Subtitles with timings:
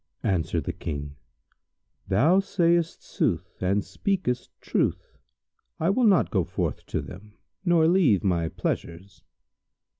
[0.23, 1.15] Answered the King,
[2.07, 5.15] "Thou sayst sooth, and speakest truth.
[5.79, 9.21] I will not go forth to them nor leave my pleasures."